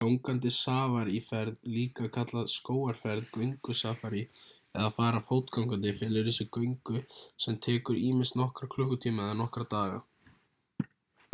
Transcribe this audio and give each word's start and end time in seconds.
gangandi 0.01 0.49
safaríferð 0.55 1.67
líka 1.73 2.07
kallað 2.13 2.47
skógarferð 2.53 3.27
göngusafarí 3.35 4.21
eða 4.45 4.85
að 4.87 4.95
fara 4.95 5.19
fótgangandi 5.27 5.91
felur 5.99 6.31
í 6.31 6.33
sér 6.37 6.49
göngu 6.57 7.03
sem 7.45 7.59
tekur 7.67 8.01
ýmist 8.07 8.39
nokkra 8.41 8.71
klukkutíma 8.77 9.27
eða 9.29 9.37
nokkra 9.43 9.67
daga 9.77 10.01